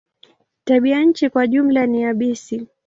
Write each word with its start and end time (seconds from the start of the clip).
Tabianchi 0.63 1.29
kwa 1.29 1.47
jumla 1.47 1.85
ni 1.85 2.01
yabisi. 2.01 2.67